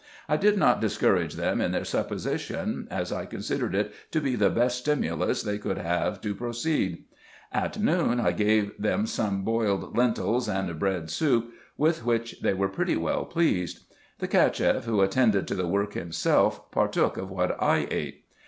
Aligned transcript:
I 0.27 0.35
did 0.35 0.57
not 0.57 0.81
discourage 0.81 1.35
them 1.35 1.61
in 1.61 1.71
their 1.73 1.85
supposition, 1.85 2.87
as 2.89 3.11
I 3.13 3.27
considered 3.27 3.75
it 3.75 3.93
to 4.09 4.19
be 4.19 4.35
the 4.35 4.49
best 4.49 4.79
stimulus 4.79 5.43
they 5.43 5.59
could 5.59 5.77
have 5.77 6.19
to 6.21 6.33
proceed. 6.33 7.03
At 7.51 7.79
noon 7.79 8.19
I 8.19 8.31
gave 8.31 8.75
them 8.81 9.05
some 9.05 9.43
boiled 9.43 9.95
lentils, 9.95 10.49
and 10.49 10.79
bread 10.79 11.11
soup, 11.11 11.51
with 11.77 12.03
which 12.03 12.37
they 12.41 12.55
were 12.55 12.67
pretty 12.67 12.97
well 12.97 13.25
pleased. 13.25 13.81
The 14.17 14.27
Cacheff, 14.27 14.85
who 14.85 15.01
attended 15.01 15.47
to 15.49 15.53
the 15.53 15.67
work 15.67 15.93
himself, 15.93 16.71
partook 16.71 17.15
of 17.17 17.29
what 17.29 17.55
I 17.61 17.87
ate. 17.91 18.23